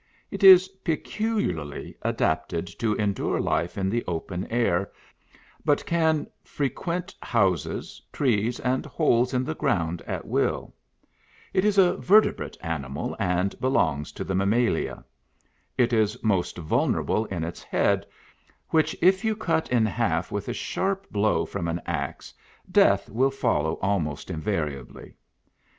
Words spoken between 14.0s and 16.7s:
to the Mammalia. It is most